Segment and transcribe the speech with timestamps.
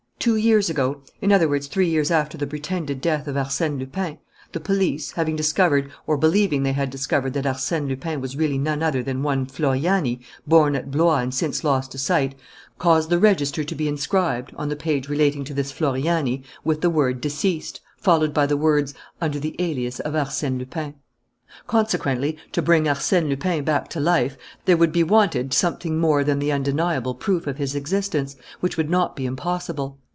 [0.21, 4.19] "Two years ago, in other words, three years after the pretended death of Arsène Lupin,
[4.51, 8.83] the police, having discovered or believing they had discovered that Arsène Lupin was really none
[8.83, 12.35] other than one Floriani, born at Blois and since lost to sight,
[12.77, 16.89] caused the register to be inscribed, on the page relating to this Floriani, with the
[16.91, 20.93] word 'Deceased,' followed by the words 'Under the alias of Arsène Lupin.'
[21.65, 26.37] "Consequently, to bring Arsène Lupin back to life, there would be wanted something more than
[26.37, 29.97] the undeniable proof of his existence, which would not be impossible.